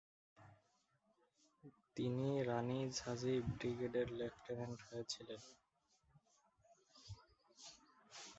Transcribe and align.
তিনি 1.97 2.29
রানি 2.47 2.79
ঝাঁসি 2.97 3.33
ব্রিগেডের 3.49 4.07
লেফটেন্যান্ট 4.19 4.79
হয়েছিলেন। 4.87 5.41